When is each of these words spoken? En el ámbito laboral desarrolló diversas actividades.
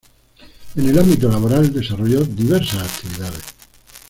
En 0.77 0.89
el 0.89 0.97
ámbito 0.97 1.29
laboral 1.29 1.71
desarrolló 1.71 2.21
diversas 2.23 2.81
actividades. 2.81 3.43